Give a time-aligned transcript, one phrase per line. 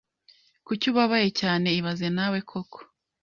[0.65, 2.79] Kuki ubabaye cyane ibaze nawe koko